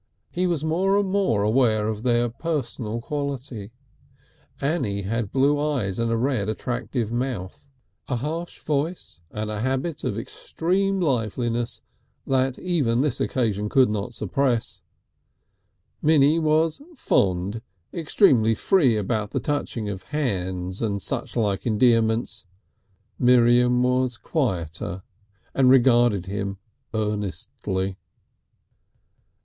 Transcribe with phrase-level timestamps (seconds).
[0.31, 3.69] He was more and more aware of their personal quality.
[4.59, 7.67] Annie had blue eyes and a red, attractive mouth,
[8.07, 11.81] a harsh voice and a habit of extreme liveliness
[12.25, 14.81] that even this occasion could not suppress;
[16.01, 17.61] Minnie was fond,
[17.93, 22.47] extremely free about the touching of hands and suchlike endearments;
[23.19, 25.03] Miriam was quieter
[25.53, 26.57] and regarded him
[26.91, 27.97] earnestly.